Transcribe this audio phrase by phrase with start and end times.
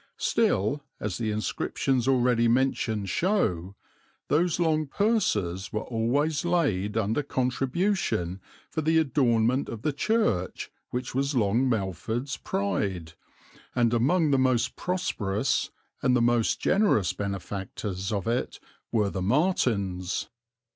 [0.17, 3.75] Still, as the inscriptions already mentioned show,
[4.29, 8.41] those long purses were always laid under contribution
[8.71, 13.13] for the adornment of the church which was Long Melford's pride,
[13.75, 15.69] and among the most prosperous
[16.01, 18.59] and the most generous benefactors of it
[18.91, 20.29] were the Martins or Martyns.